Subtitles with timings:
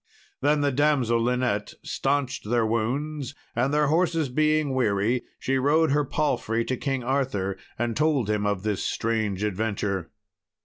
[0.41, 6.03] Then the damsel Linet staunched their wounds, and their horses being weary she rode her
[6.03, 10.09] palfrey to King Arthur and told him of this strange adventure.